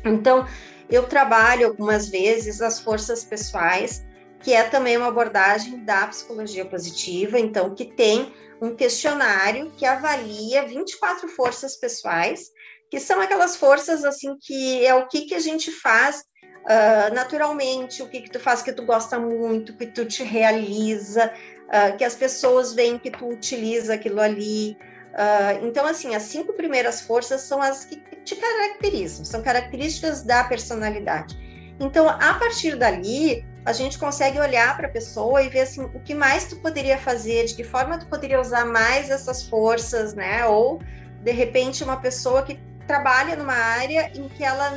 Então, 0.05 0.47
eu 0.87 1.07
trabalho 1.07 1.65
algumas 1.65 2.07
vezes 2.07 2.61
as 2.61 2.79
forças 2.79 3.23
pessoais, 3.23 4.05
que 4.43 4.53
é 4.53 4.61
também 4.65 4.95
uma 4.95 5.07
abordagem 5.07 5.83
da 5.83 6.05
psicologia 6.05 6.65
positiva, 6.65 7.39
então, 7.39 7.73
que 7.73 7.85
tem 7.85 8.31
um 8.61 8.75
questionário 8.75 9.71
que 9.71 9.87
avalia 9.87 10.67
24 10.67 11.27
forças 11.29 11.77
pessoais, 11.77 12.51
que 12.91 12.99
são 12.99 13.19
aquelas 13.19 13.55
forças, 13.55 14.05
assim, 14.05 14.37
que 14.39 14.85
é 14.85 14.93
o 14.93 15.07
que, 15.07 15.21
que 15.21 15.33
a 15.33 15.39
gente 15.39 15.71
faz 15.71 16.28
uh, 16.63 17.13
naturalmente, 17.13 18.01
o 18.01 18.07
que, 18.07 18.21
que 18.21 18.29
tu 18.29 18.39
faz 18.39 18.61
que 18.61 18.71
tu 18.71 18.83
gosta 18.83 19.19
muito, 19.19 19.73
que 19.73 19.85
tu 19.85 20.05
te 20.05 20.23
realiza, 20.23 21.31
uh, 21.67 21.97
que 21.97 22.03
as 22.03 22.15
pessoas 22.15 22.73
veem 22.73 22.97
que 22.97 23.11
tu 23.11 23.27
utiliza 23.27 23.93
aquilo 23.93 24.21
ali. 24.21 24.77
Uh, 25.13 25.65
então, 25.65 25.85
assim, 25.85 26.15
as 26.15 26.23
cinco 26.23 26.53
primeiras 26.53 27.01
forças 27.01 27.41
são 27.41 27.61
as 27.61 27.85
que 27.85 27.97
te 28.23 28.35
caracterizam, 28.35 29.25
são 29.25 29.41
características 29.41 30.21
da 30.23 30.43
personalidade. 30.43 31.37
Então, 31.79 32.09
a 32.09 32.33
partir 32.33 32.75
dali, 32.75 33.45
a 33.65 33.71
gente 33.71 33.97
consegue 33.97 34.39
olhar 34.39 34.75
para 34.75 34.87
a 34.87 34.91
pessoa 34.91 35.41
e 35.41 35.49
ver 35.49 35.61
assim, 35.61 35.83
o 35.83 35.99
que 35.99 36.13
mais 36.13 36.45
tu 36.45 36.57
poderia 36.57 36.97
fazer, 36.97 37.45
de 37.45 37.55
que 37.55 37.63
forma 37.63 37.97
tu 37.97 38.07
poderia 38.07 38.39
usar 38.39 38.65
mais 38.65 39.09
essas 39.09 39.43
forças, 39.43 40.13
né? 40.13 40.45
Ou, 40.45 40.79
de 41.23 41.31
repente, 41.31 41.83
uma 41.83 41.97
pessoa 41.97 42.43
que 42.43 42.59
trabalha 42.85 43.35
numa 43.35 43.53
área 43.53 44.11
em 44.15 44.27
que 44.27 44.43
ela 44.43 44.71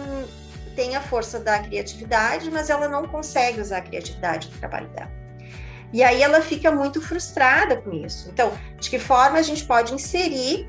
tem 0.73 0.97
a 0.97 1.01
força 1.01 1.39
da 1.39 1.59
criatividade, 1.59 2.51
mas 2.51 2.71
ela 2.71 2.89
não 2.89 3.07
consegue 3.07 3.61
usar 3.61 3.79
a 3.79 3.83
criatividade 3.83 4.51
no 4.51 4.59
trabalho 4.59 4.89
dela. 4.89 5.11
E 5.93 6.03
aí 6.03 6.23
ela 6.23 6.41
fica 6.41 6.71
muito 6.71 7.01
frustrada 7.01 7.77
com 7.77 7.93
isso. 7.93 8.31
Então, 8.31 8.53
de 8.81 8.89
que 8.89 8.99
forma 8.99 9.39
a 9.39 9.43
gente 9.43 9.65
pode 9.65 9.95
inserir 9.95 10.69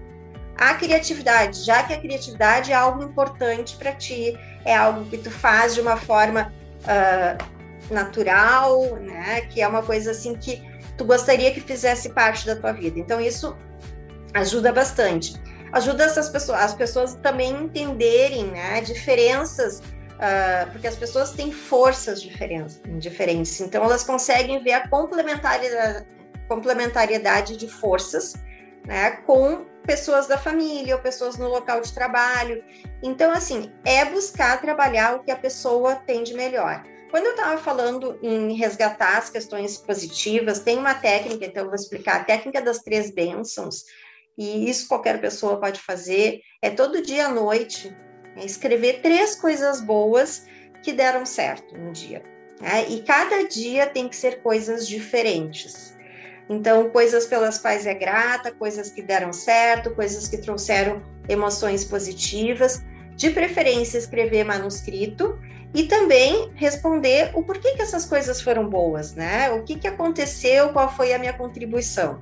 a 0.57 0.73
criatividade, 0.75 1.63
já 1.63 1.83
que 1.83 1.93
a 1.93 1.99
criatividade 1.99 2.71
é 2.71 2.75
algo 2.75 3.03
importante 3.03 3.75
para 3.77 3.93
ti, 3.93 4.37
é 4.65 4.75
algo 4.75 5.05
que 5.09 5.17
tu 5.17 5.31
faz 5.31 5.73
de 5.73 5.81
uma 5.81 5.97
forma 5.97 6.53
uh, 6.83 7.93
natural, 7.93 8.97
né? 8.97 9.41
Que 9.49 9.61
é 9.61 9.67
uma 9.67 9.81
coisa 9.81 10.11
assim 10.11 10.35
que 10.35 10.61
tu 10.97 11.05
gostaria 11.05 11.51
que 11.53 11.61
fizesse 11.61 12.09
parte 12.09 12.45
da 12.45 12.55
tua 12.55 12.73
vida. 12.73 12.99
Então, 12.99 13.19
isso 13.19 13.55
ajuda 14.33 14.71
bastante 14.73 15.41
ajuda 15.73 16.03
essas 16.03 16.29
pessoas, 16.29 16.61
as 16.61 16.73
pessoas 16.73 17.15
também 17.15 17.51
entenderem 17.51 18.45
né, 18.45 18.79
diferenças, 18.81 19.81
uh, 20.15 20.71
porque 20.71 20.87
as 20.87 20.95
pessoas 20.95 21.31
têm 21.31 21.51
forças 21.51 22.21
diferentes, 22.21 23.61
então 23.61 23.83
elas 23.83 24.03
conseguem 24.03 24.63
ver 24.63 24.73
a 24.73 24.87
complementariedade, 24.87 26.05
complementariedade 26.47 27.57
de 27.57 27.67
forças 27.67 28.33
né, 28.85 29.11
com 29.25 29.65
pessoas 29.85 30.27
da 30.27 30.37
família 30.37 30.95
ou 30.95 31.01
pessoas 31.01 31.37
no 31.37 31.47
local 31.47 31.81
de 31.81 31.93
trabalho. 31.93 32.63
Então, 33.01 33.31
assim, 33.31 33.71
é 33.85 34.05
buscar 34.05 34.61
trabalhar 34.61 35.15
o 35.15 35.23
que 35.23 35.31
a 35.31 35.35
pessoa 35.35 35.95
tem 35.95 36.23
de 36.23 36.33
melhor. 36.33 36.83
Quando 37.09 37.25
eu 37.25 37.31
estava 37.31 37.57
falando 37.61 38.17
em 38.23 38.53
resgatar 38.53 39.17
as 39.17 39.29
questões 39.29 39.77
positivas, 39.77 40.59
tem 40.59 40.79
uma 40.79 40.95
técnica, 40.95 41.45
então 41.45 41.63
eu 41.63 41.69
vou 41.69 41.75
explicar 41.75 42.21
a 42.21 42.23
técnica 42.23 42.61
das 42.61 42.79
três 42.79 43.11
bênçãos, 43.11 43.83
e 44.35 44.67
isso 44.67 44.87
qualquer 44.87 45.21
pessoa 45.21 45.59
pode 45.59 45.79
fazer, 45.79 46.41
é 46.59 46.71
todo 46.71 47.03
dia 47.03 47.27
à 47.27 47.29
noite, 47.29 47.95
é 48.35 48.45
escrever 48.45 49.01
três 49.01 49.35
coisas 49.35 49.81
boas 49.81 50.45
que 50.81 50.91
deram 50.91 51.25
certo 51.25 51.77
no 51.77 51.91
dia. 51.91 52.21
Né? 52.59 52.87
E 52.89 53.01
cada 53.01 53.47
dia 53.47 53.87
tem 53.87 54.07
que 54.07 54.15
ser 54.15 54.41
coisas 54.41 54.87
diferentes. 54.87 55.95
Então, 56.49 56.89
coisas 56.89 57.25
pelas 57.25 57.57
quais 57.57 57.85
é 57.85 57.93
grata, 57.93 58.51
coisas 58.51 58.91
que 58.91 59.01
deram 59.01 59.31
certo, 59.31 59.95
coisas 59.95 60.27
que 60.27 60.37
trouxeram 60.37 61.01
emoções 61.27 61.85
positivas. 61.85 62.83
De 63.15 63.29
preferência, 63.29 63.97
escrever 63.97 64.43
manuscrito 64.43 65.39
e 65.73 65.83
também 65.83 66.51
responder 66.55 67.31
o 67.33 67.43
porquê 67.43 67.73
que 67.73 67.81
essas 67.81 68.05
coisas 68.05 68.41
foram 68.41 68.67
boas, 68.67 69.13
né? 69.13 69.51
O 69.51 69.63
que, 69.63 69.75
que 69.75 69.87
aconteceu, 69.87 70.69
qual 70.69 70.93
foi 70.95 71.13
a 71.13 71.19
minha 71.19 71.33
contribuição. 71.33 72.21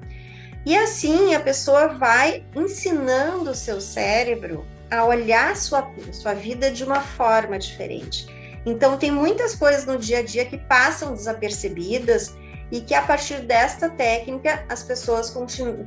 E 0.65 0.77
assim 0.77 1.33
a 1.33 1.39
pessoa 1.39 1.87
vai 1.87 2.45
ensinando 2.55 3.51
o 3.51 3.55
seu 3.55 3.81
cérebro 3.81 4.65
a 4.91 5.05
olhar 5.05 5.55
sua, 5.55 5.89
sua 6.12 6.33
vida 6.33 6.69
de 6.69 6.83
uma 6.83 7.00
forma 7.00 7.57
diferente. 7.57 8.27
Então, 8.65 8.98
tem 8.98 9.10
muitas 9.10 9.55
coisas 9.55 9.86
no 9.86 9.98
dia 9.98 10.19
a 10.19 10.24
dia 10.24 10.45
que 10.45 10.57
passam 10.57 11.13
desapercebidas 11.13 12.36
e 12.71 12.81
que 12.81 12.93
a 12.93 13.01
partir 13.01 13.39
desta 13.41 13.89
técnica 13.89 14.63
as 14.69 14.83
pessoas 14.83 15.33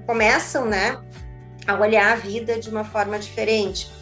começam 0.07 0.67
né, 0.67 0.99
a 1.67 1.75
olhar 1.75 2.13
a 2.13 2.17
vida 2.17 2.59
de 2.59 2.69
uma 2.69 2.85
forma 2.85 3.19
diferente. 3.19 3.93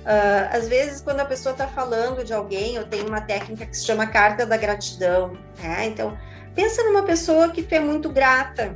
Uh, 0.00 0.56
às 0.56 0.66
vezes, 0.66 1.00
quando 1.02 1.20
a 1.20 1.24
pessoa 1.24 1.52
está 1.52 1.66
falando 1.66 2.24
de 2.24 2.32
alguém, 2.32 2.76
eu 2.76 2.86
tenho 2.86 3.06
uma 3.06 3.20
técnica 3.20 3.66
que 3.66 3.76
se 3.76 3.84
chama 3.84 4.06
carta 4.06 4.46
da 4.46 4.56
gratidão. 4.56 5.36
Né? 5.62 5.86
Então, 5.86 6.16
pensa 6.54 6.82
numa 6.84 7.02
pessoa 7.02 7.50
que 7.50 7.62
tu 7.62 7.74
é 7.74 7.80
muito 7.80 8.08
grata, 8.08 8.74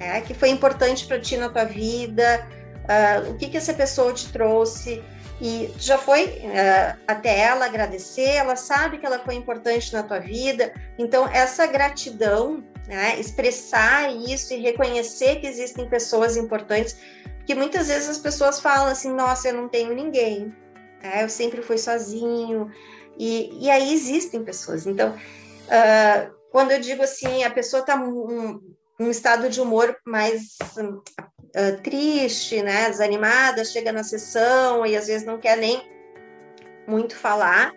é, 0.00 0.20
que 0.20 0.34
foi 0.34 0.50
importante 0.50 1.06
para 1.06 1.20
ti 1.20 1.36
na 1.36 1.48
tua 1.48 1.64
vida, 1.64 2.46
uh, 2.84 3.30
o 3.30 3.36
que, 3.36 3.48
que 3.48 3.56
essa 3.56 3.74
pessoa 3.74 4.12
te 4.12 4.30
trouxe, 4.32 5.02
e 5.40 5.72
já 5.78 5.98
foi 5.98 6.26
uh, 6.26 6.98
até 7.06 7.40
ela 7.40 7.66
agradecer, 7.66 8.30
ela 8.30 8.56
sabe 8.56 8.98
que 8.98 9.06
ela 9.06 9.18
foi 9.18 9.34
importante 9.34 9.92
na 9.92 10.02
tua 10.02 10.20
vida, 10.20 10.72
então 10.98 11.26
essa 11.28 11.66
gratidão, 11.66 12.62
né, 12.86 13.18
expressar 13.18 14.14
isso 14.14 14.54
e 14.54 14.58
reconhecer 14.58 15.40
que 15.40 15.46
existem 15.46 15.88
pessoas 15.88 16.36
importantes, 16.36 16.96
que 17.46 17.54
muitas 17.54 17.88
vezes 17.88 18.08
as 18.08 18.18
pessoas 18.18 18.60
falam 18.60 18.86
assim, 18.86 19.10
nossa, 19.10 19.48
eu 19.48 19.54
não 19.54 19.68
tenho 19.68 19.94
ninguém, 19.94 20.54
né, 21.02 21.24
eu 21.24 21.28
sempre 21.28 21.62
fui 21.62 21.78
sozinho, 21.78 22.70
e, 23.18 23.58
e 23.60 23.70
aí 23.70 23.92
existem 23.92 24.44
pessoas, 24.44 24.86
então, 24.86 25.10
uh, 25.14 26.34
quando 26.50 26.70
eu 26.70 26.80
digo 26.80 27.02
assim, 27.02 27.42
a 27.42 27.50
pessoa 27.50 27.80
está 27.80 27.96
um, 27.96 28.60
um 29.00 29.10
estado 29.10 29.48
de 29.48 29.60
humor 29.60 29.96
mais 30.06 30.56
uh, 31.54 31.80
triste, 31.82 32.62
né, 32.62 32.90
desanimada, 32.90 33.64
chega 33.64 33.92
na 33.92 34.02
sessão 34.02 34.84
e 34.84 34.96
às 34.96 35.06
vezes 35.06 35.26
não 35.26 35.38
quer 35.38 35.56
nem 35.56 35.88
muito 36.86 37.16
falar. 37.16 37.72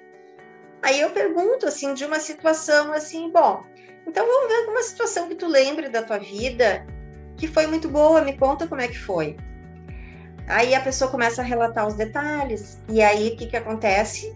Aí 0.82 1.00
eu 1.02 1.10
pergunto 1.12 1.68
assim 1.68 1.94
de 1.94 2.06
uma 2.06 2.20
situação 2.20 2.94
assim, 2.94 3.32
bom, 3.32 3.64
então 4.06 4.26
vamos 4.26 4.48
ver 4.48 4.60
alguma 4.60 4.84
situação 4.84 5.28
que 5.28 5.36
tu 5.36 5.48
lembre 5.48 5.90
da 5.90 6.04
tua 6.04 6.20
vida 6.20 6.86
que 7.38 7.48
foi 7.48 7.68
muito 7.68 7.88
boa, 7.88 8.22
me 8.22 8.36
conta 8.36 8.68
como 8.68 8.82
é 8.82 8.88
que 8.88 8.98
foi. 8.98 9.38
Aí 10.48 10.74
a 10.74 10.82
pessoa 10.82 11.12
começa 11.12 11.42
a 11.42 11.46
relatar 11.46 11.86
os 11.88 11.94
detalhes, 11.94 12.82
e 12.90 13.02
aí 13.02 13.30
o 13.30 13.38
que, 13.38 13.48
que 13.48 13.58
acontece? 13.58 14.36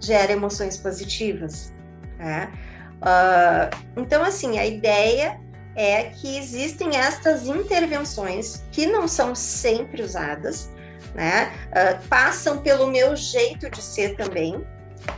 Gera 0.00 0.32
emoções 0.32 0.76
positivas. 0.76 1.72
Né? 2.18 2.52
Uh, 3.00 4.00
então, 4.00 4.22
assim, 4.22 4.58
a 4.58 4.66
ideia 4.66 5.40
é 5.74 6.04
que 6.04 6.36
existem 6.36 6.96
estas 6.96 7.46
intervenções 7.46 8.62
que 8.70 8.86
não 8.86 9.08
são 9.08 9.34
sempre 9.34 10.02
usadas, 10.02 10.70
né? 11.14 11.52
Uh, 11.68 12.08
passam 12.08 12.58
pelo 12.58 12.86
meu 12.86 13.16
jeito 13.16 13.70
de 13.70 13.80
ser 13.80 14.16
também, 14.16 14.64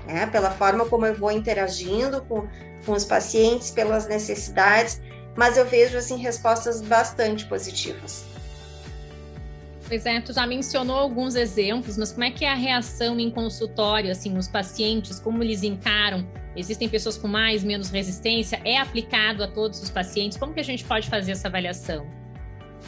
né? 0.06 0.26
Pela 0.26 0.50
forma 0.50 0.86
como 0.86 1.06
eu 1.06 1.14
vou 1.14 1.32
interagindo 1.32 2.22
com, 2.22 2.48
com 2.86 2.92
os 2.92 3.04
pacientes, 3.04 3.70
pelas 3.70 4.06
necessidades, 4.06 5.00
mas 5.36 5.56
eu 5.56 5.66
vejo 5.66 5.98
assim 5.98 6.16
respostas 6.16 6.80
bastante 6.80 7.46
positivas. 7.46 8.33
Pois 9.86 10.06
é, 10.06 10.18
tu 10.20 10.32
já 10.32 10.46
mencionou 10.46 10.96
alguns 10.96 11.34
exemplos, 11.34 11.98
mas 11.98 12.10
como 12.10 12.24
é 12.24 12.30
que 12.30 12.44
é 12.44 12.50
a 12.50 12.54
reação 12.54 13.20
em 13.20 13.30
consultório, 13.30 14.10
assim, 14.10 14.36
os 14.36 14.48
pacientes, 14.48 15.20
como 15.20 15.42
eles 15.42 15.62
encaram? 15.62 16.26
Existem 16.56 16.88
pessoas 16.88 17.18
com 17.18 17.28
mais, 17.28 17.62
menos 17.62 17.90
resistência? 17.90 18.60
É 18.64 18.78
aplicado 18.78 19.44
a 19.44 19.48
todos 19.48 19.82
os 19.82 19.90
pacientes? 19.90 20.38
Como 20.38 20.54
que 20.54 20.60
a 20.60 20.64
gente 20.64 20.84
pode 20.84 21.10
fazer 21.10 21.32
essa 21.32 21.48
avaliação? 21.48 22.06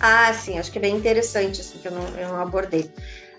Ah, 0.01 0.33
sim, 0.33 0.59
acho 0.59 0.73
que 0.73 0.79
é 0.79 0.81
bem 0.81 0.97
interessante 0.97 1.61
isso 1.61 1.79
que 1.79 1.89
eu 1.89 1.93
não, 1.93 2.09
eu 2.17 2.29
não 2.29 2.41
abordei. 2.41 2.91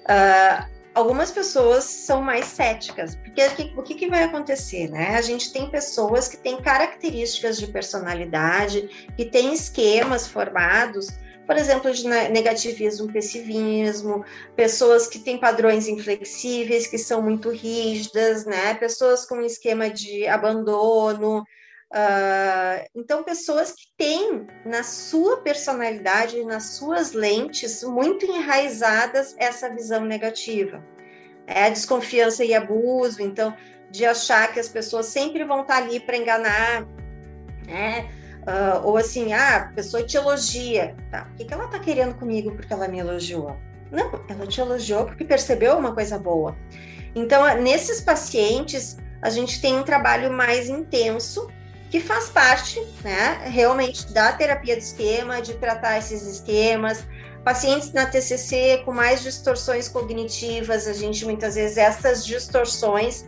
Uh, 0.03 0.65
algumas 0.93 1.31
pessoas 1.31 1.83
são 1.83 2.21
mais 2.21 2.45
céticas, 2.45 3.15
porque 3.15 3.41
o 3.75 3.81
que, 3.81 3.95
que 3.95 4.07
vai 4.07 4.23
acontecer, 4.23 4.89
né? 4.89 5.15
A 5.15 5.21
gente 5.21 5.51
tem 5.51 5.69
pessoas 5.69 6.27
que 6.27 6.37
têm 6.37 6.57
características 6.57 7.57
de 7.57 7.67
personalidade, 7.67 9.07
que 9.15 9.25
têm 9.25 9.53
esquemas 9.53 10.27
formados 10.27 11.07
por 11.47 11.57
exemplo, 11.57 11.91
de 11.93 12.05
negativismo, 12.05 13.11
pessimismo, 13.11 14.25
pessoas 14.53 15.07
que 15.07 15.17
têm 15.17 15.37
padrões 15.37 15.87
inflexíveis, 15.87 16.87
que 16.87 16.97
são 16.97 17.21
muito 17.21 17.49
rígidas, 17.49 18.45
né? 18.45 18.73
Pessoas 18.73 19.25
com 19.25 19.41
esquema 19.41 19.89
de 19.89 20.27
abandono. 20.27 21.39
Uh, 21.89 22.85
então, 22.93 23.23
pessoas 23.23 23.71
que 23.71 23.85
têm 23.97 24.45
na 24.65 24.83
sua 24.83 25.37
personalidade, 25.37 26.43
nas 26.43 26.75
suas 26.75 27.13
lentes, 27.13 27.81
muito 27.81 28.25
enraizadas 28.25 29.33
essa 29.37 29.69
visão 29.69 30.03
negativa. 30.03 30.83
É 31.47 31.63
a 31.63 31.69
desconfiança 31.69 32.43
e 32.43 32.53
abuso, 32.53 33.21
então, 33.21 33.55
de 33.89 34.05
achar 34.05 34.51
que 34.51 34.59
as 34.59 34.67
pessoas 34.67 35.05
sempre 35.05 35.45
vão 35.45 35.61
estar 35.61 35.77
ali 35.77 35.97
para 36.01 36.17
enganar, 36.17 36.85
né? 37.65 38.09
Uh, 38.47 38.87
ou 38.87 38.95
assim, 38.95 39.33
ah, 39.33 39.57
a 39.57 39.73
pessoa 39.73 40.03
te 40.03 40.15
elogia. 40.15 40.95
Tá, 41.11 41.27
o 41.29 41.35
que, 41.35 41.43
que 41.43 41.53
ela 41.53 41.67
tá 41.67 41.79
querendo 41.79 42.15
comigo 42.15 42.51
porque 42.55 42.71
ela 42.71 42.87
me 42.87 42.97
elogiou? 42.97 43.57
Não, 43.91 44.09
ela 44.29 44.47
te 44.47 44.61
elogiou 44.61 45.05
porque 45.05 45.25
percebeu 45.25 45.77
uma 45.77 45.93
coisa 45.93 46.17
boa. 46.17 46.55
Então, 47.13 47.45
nesses 47.61 47.99
pacientes, 47.99 48.97
a 49.21 49.29
gente 49.29 49.59
tem 49.59 49.75
um 49.75 49.83
trabalho 49.83 50.31
mais 50.31 50.69
intenso, 50.69 51.49
que 51.89 51.99
faz 51.99 52.29
parte, 52.29 52.79
né, 53.03 53.41
realmente 53.45 54.11
da 54.13 54.31
terapia 54.31 54.75
de 54.75 54.83
esquema, 54.83 55.41
de 55.41 55.53
tratar 55.55 55.97
esses 55.97 56.21
esquemas. 56.23 57.05
Pacientes 57.43 57.93
na 57.93 58.05
TCC 58.05 58.81
com 58.83 58.93
mais 58.93 59.23
distorções 59.23 59.87
cognitivas, 59.87 60.85
a 60.87 60.93
gente 60.93 61.23
muitas 61.25 61.55
vezes 61.55 61.77
essas 61.77 62.25
distorções 62.25 63.25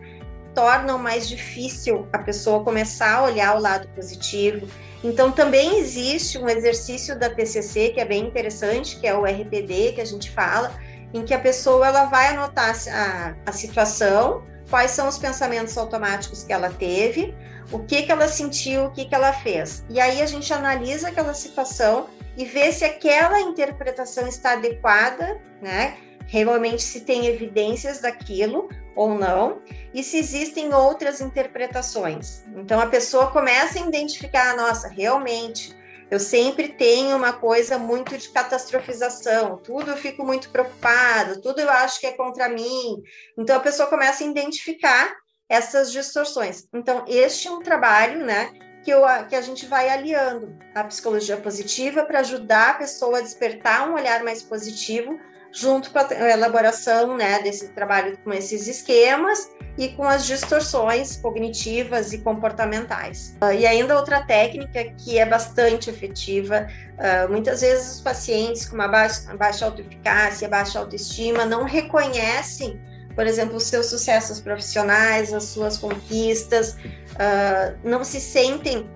tornam 0.59 0.97
mais 0.97 1.29
difícil 1.29 2.05
a 2.11 2.17
pessoa 2.17 2.65
começar 2.65 3.19
a 3.19 3.23
olhar 3.23 3.55
o 3.55 3.61
lado 3.61 3.87
positivo. 3.95 4.67
Então, 5.01 5.31
também 5.31 5.79
existe 5.79 6.37
um 6.37 6.49
exercício 6.49 7.17
da 7.17 7.29
TCC 7.29 7.91
que 7.93 8.01
é 8.01 8.03
bem 8.03 8.25
interessante, 8.25 8.97
que 8.99 9.07
é 9.07 9.15
o 9.15 9.23
RPD, 9.23 9.93
que 9.93 10.01
a 10.01 10.05
gente 10.05 10.29
fala, 10.29 10.73
em 11.13 11.23
que 11.23 11.33
a 11.33 11.39
pessoa 11.39 11.87
ela 11.87 12.05
vai 12.05 12.27
anotar 12.35 12.75
a, 12.91 13.35
a 13.45 13.51
situação, 13.53 14.43
quais 14.69 14.91
são 14.91 15.07
os 15.07 15.17
pensamentos 15.17 15.77
automáticos 15.77 16.43
que 16.43 16.51
ela 16.51 16.69
teve, 16.69 17.33
o 17.71 17.79
que, 17.79 18.01
que 18.01 18.11
ela 18.11 18.27
sentiu, 18.27 18.87
o 18.87 18.91
que, 18.91 19.05
que 19.05 19.15
ela 19.15 19.31
fez. 19.31 19.85
E 19.89 19.97
aí 19.97 20.21
a 20.21 20.25
gente 20.25 20.53
analisa 20.53 21.07
aquela 21.07 21.33
situação 21.33 22.09
e 22.35 22.43
vê 22.43 22.69
se 22.73 22.83
aquela 22.83 23.39
interpretação 23.39 24.27
está 24.27 24.53
adequada, 24.53 25.39
né? 25.61 25.95
Realmente 26.27 26.83
se 26.83 26.99
tem 27.01 27.27
evidências 27.27 28.01
daquilo 28.01 28.67
ou 28.95 29.15
não, 29.15 29.61
e 29.93 30.03
se 30.03 30.17
existem 30.17 30.73
outras 30.73 31.21
interpretações. 31.21 32.43
Então 32.55 32.79
a 32.79 32.87
pessoa 32.87 33.31
começa 33.31 33.79
a 33.79 33.87
identificar, 33.87 34.55
nossa, 34.55 34.87
realmente, 34.87 35.77
eu 36.11 36.19
sempre 36.19 36.69
tenho 36.69 37.15
uma 37.15 37.33
coisa 37.33 37.77
muito 37.77 38.17
de 38.17 38.29
catastrofização, 38.29 39.57
tudo 39.57 39.91
eu 39.91 39.97
fico 39.97 40.25
muito 40.25 40.49
preocupado, 40.49 41.39
tudo 41.39 41.61
eu 41.61 41.69
acho 41.69 41.99
que 41.99 42.07
é 42.07 42.11
contra 42.11 42.49
mim. 42.49 43.01
Então 43.37 43.57
a 43.57 43.59
pessoa 43.59 43.87
começa 43.87 44.23
a 44.23 44.27
identificar 44.27 45.15
essas 45.47 45.91
distorções. 45.91 46.67
Então 46.73 47.05
este 47.07 47.47
é 47.47 47.51
um 47.51 47.59
trabalho, 47.59 48.25
né, 48.25 48.51
que, 48.83 48.91
eu, 48.91 49.01
que 49.27 49.35
a 49.35 49.41
gente 49.41 49.65
vai 49.67 49.89
aliando 49.89 50.57
a 50.73 50.83
psicologia 50.83 51.37
positiva 51.37 52.03
para 52.03 52.21
ajudar 52.21 52.71
a 52.71 52.73
pessoa 52.75 53.19
a 53.19 53.21
despertar 53.21 53.87
um 53.87 53.93
olhar 53.93 54.23
mais 54.23 54.41
positivo 54.41 55.19
junto 55.51 55.91
com 55.91 55.99
a 55.99 56.29
elaboração 56.29 57.17
né, 57.17 57.41
desse 57.41 57.69
trabalho 57.69 58.17
com 58.23 58.31
esses 58.31 58.67
esquemas 58.67 59.49
e 59.77 59.89
com 59.89 60.03
as 60.03 60.25
distorções 60.25 61.17
cognitivas 61.17 62.11
e 62.13 62.19
comportamentais. 62.19 63.35
Uh, 63.41 63.53
e 63.53 63.65
ainda 63.65 63.95
outra 63.95 64.21
técnica 64.25 64.83
que 64.97 65.17
é 65.17 65.25
bastante 65.25 65.89
efetiva, 65.89 66.67
uh, 66.97 67.31
muitas 67.31 67.61
vezes 67.61 67.95
os 67.95 68.01
pacientes 68.01 68.65
com 68.65 68.75
uma 68.75 68.87
baixa, 68.87 69.35
baixa 69.37 69.65
autoeficácia, 69.65 70.47
baixa 70.47 70.79
autoestima 70.79 71.45
não 71.45 71.63
reconhecem, 71.63 72.79
por 73.15 73.25
exemplo, 73.25 73.55
os 73.55 73.63
seus 73.63 73.87
sucessos 73.87 74.39
profissionais, 74.39 75.33
as 75.33 75.45
suas 75.45 75.77
conquistas, 75.77 76.73
uh, 76.73 77.77
não 77.83 78.03
se 78.03 78.19
sentem 78.19 78.89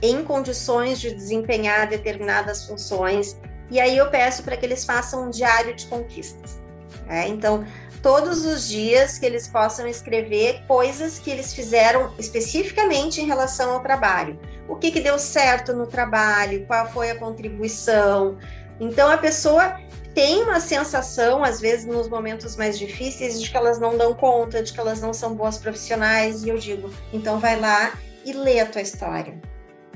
em 0.00 0.24
condições 0.24 0.98
de 1.00 1.12
desempenhar 1.12 1.86
determinadas 1.88 2.64
funções 2.66 3.36
e 3.72 3.80
aí 3.80 3.96
eu 3.96 4.10
peço 4.10 4.42
para 4.42 4.54
que 4.54 4.66
eles 4.66 4.84
façam 4.84 5.24
um 5.24 5.30
diário 5.30 5.74
de 5.74 5.86
conquistas. 5.86 6.60
Né? 7.06 7.26
Então, 7.28 7.64
todos 8.02 8.44
os 8.44 8.68
dias 8.68 9.18
que 9.18 9.24
eles 9.24 9.48
possam 9.48 9.86
escrever 9.86 10.62
coisas 10.68 11.18
que 11.18 11.30
eles 11.30 11.54
fizeram 11.54 12.12
especificamente 12.18 13.22
em 13.22 13.26
relação 13.26 13.72
ao 13.72 13.80
trabalho. 13.80 14.38
O 14.68 14.76
que, 14.76 14.90
que 14.90 15.00
deu 15.00 15.18
certo 15.18 15.72
no 15.72 15.86
trabalho, 15.86 16.66
qual 16.66 16.86
foi 16.92 17.12
a 17.12 17.18
contribuição. 17.18 18.36
Então, 18.78 19.10
a 19.10 19.16
pessoa 19.16 19.80
tem 20.14 20.42
uma 20.42 20.60
sensação, 20.60 21.42
às 21.42 21.58
vezes, 21.58 21.86
nos 21.86 22.08
momentos 22.08 22.56
mais 22.56 22.78
difíceis, 22.78 23.40
de 23.40 23.50
que 23.50 23.56
elas 23.56 23.80
não 23.80 23.96
dão 23.96 24.12
conta, 24.12 24.62
de 24.62 24.70
que 24.70 24.78
elas 24.78 25.00
não 25.00 25.14
são 25.14 25.34
boas 25.34 25.56
profissionais, 25.56 26.44
e 26.44 26.50
eu 26.50 26.58
digo, 26.58 26.90
então 27.10 27.38
vai 27.38 27.58
lá 27.58 27.94
e 28.22 28.34
lê 28.34 28.60
a 28.60 28.66
tua 28.66 28.82
história. 28.82 29.34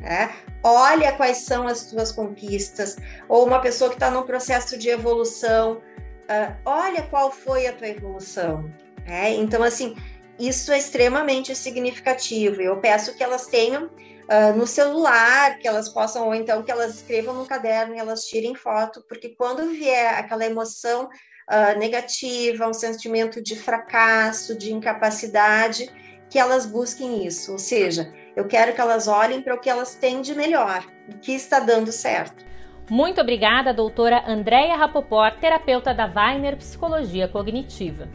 Né? 0.07 0.33
Olha 0.62 1.12
quais 1.12 1.38
são 1.38 1.66
as 1.66 1.79
suas 1.79 2.12
conquistas, 2.12 2.97
ou 3.29 3.45
uma 3.45 3.61
pessoa 3.61 3.90
que 3.90 3.97
está 3.97 4.09
num 4.09 4.23
processo 4.23 4.79
de 4.79 4.88
evolução, 4.88 5.79
uh, 5.79 6.57
olha 6.64 7.03
qual 7.03 7.33
foi 7.33 7.66
a 7.66 7.73
tua 7.73 7.88
evolução. 7.88 8.71
Né? 9.05 9.35
Então, 9.35 9.64
assim, 9.64 9.97
isso 10.38 10.71
é 10.71 10.79
extremamente 10.79 11.57
significativo. 11.57 12.62
Eu 12.62 12.81
peço 12.81 13.16
que 13.16 13.25
elas 13.25 13.47
tenham 13.47 13.87
uh, 13.87 14.57
no 14.57 14.64
celular, 14.64 15.59
que 15.59 15.66
elas 15.66 15.88
possam, 15.88 16.27
ou 16.27 16.35
então 16.37 16.62
que 16.62 16.71
elas 16.71 16.95
escrevam 16.95 17.35
no 17.35 17.45
caderno 17.45 17.97
e 17.97 17.99
elas 17.99 18.27
tirem 18.27 18.55
foto, 18.55 19.05
porque 19.09 19.31
quando 19.31 19.71
vier 19.71 20.14
aquela 20.14 20.47
emoção 20.47 21.07
uh, 21.07 21.79
negativa, 21.81 22.69
um 22.69 22.73
sentimento 22.73 23.42
de 23.42 23.57
fracasso, 23.57 24.57
de 24.57 24.73
incapacidade, 24.73 25.90
que 26.31 26.38
elas 26.38 26.64
busquem 26.64 27.27
isso, 27.27 27.51
ou 27.51 27.59
seja, 27.59 28.12
eu 28.37 28.46
quero 28.46 28.75
que 28.75 28.81
elas 28.81 29.09
olhem 29.09 29.40
para 29.40 29.55
o 29.55 29.59
que 29.59 29.70
elas 29.70 29.94
têm 29.94 30.20
de 30.20 30.35
melhor, 30.35 30.85
o 31.09 31.18
que 31.18 31.33
está 31.33 31.59
dando 31.59 31.90
certo. 31.90 32.44
Muito 32.88 33.18
obrigada, 33.18 33.72
doutora 33.72 34.22
Andréia 34.29 34.77
Rapoport, 34.77 35.38
terapeuta 35.40 35.94
da 35.94 36.05
Weiner 36.07 36.57
Psicologia 36.57 37.27
Cognitiva. 37.27 38.07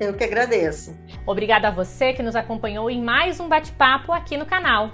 Eu 0.00 0.14
que 0.14 0.24
agradeço. 0.24 0.98
Obrigada 1.24 1.68
a 1.68 1.70
você 1.70 2.12
que 2.12 2.24
nos 2.24 2.34
acompanhou 2.34 2.90
em 2.90 3.00
mais 3.00 3.38
um 3.38 3.48
bate-papo 3.48 4.12
aqui 4.12 4.36
no 4.36 4.44
canal. 4.44 4.90